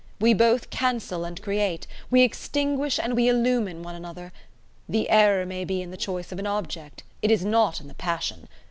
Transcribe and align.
We 0.19 0.33
both 0.33 0.71
cancel 0.71 1.25
and 1.25 1.39
create, 1.39 1.85
we 2.09 2.23
extinguish 2.23 2.97
and 2.97 3.15
we 3.15 3.27
illumine 3.27 3.83
one 3.83 3.93
another. 3.93 4.33
The 4.89 5.07
error 5.11 5.45
may 5.45 5.63
be 5.63 5.83
in 5.83 5.91
the 5.91 5.95
choice 5.95 6.31
of 6.31 6.39
an 6.39 6.47
object: 6.47 7.03
it 7.21 7.29
is 7.29 7.45
not 7.45 7.79
in 7.79 7.87
the 7.87 7.93
passion. 7.93 8.47